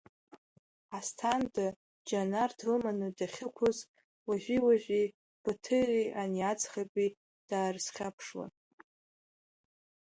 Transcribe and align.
Асҭанда, 0.97 1.65
Џьанар 2.07 2.51
длыманы 2.57 3.09
дахьықәыз, 3.17 3.77
уажәи-уажәи 4.27 5.05
Баҭыри 5.43 6.05
ани 6.21 6.41
аӡӷаби 6.51 7.07
даарызхьаԥшуан. 7.49 8.51